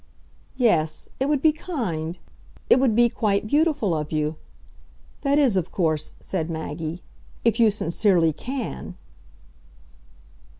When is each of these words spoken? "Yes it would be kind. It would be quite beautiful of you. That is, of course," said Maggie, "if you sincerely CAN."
"Yes 0.57 1.09
it 1.19 1.29
would 1.29 1.43
be 1.43 1.51
kind. 1.51 2.17
It 2.71 2.79
would 2.79 2.95
be 2.95 3.07
quite 3.07 3.45
beautiful 3.45 3.93
of 3.95 4.11
you. 4.11 4.35
That 5.21 5.37
is, 5.37 5.55
of 5.55 5.71
course," 5.71 6.15
said 6.19 6.49
Maggie, 6.49 7.03
"if 7.45 7.59
you 7.59 7.69
sincerely 7.69 8.33
CAN." 8.33 8.95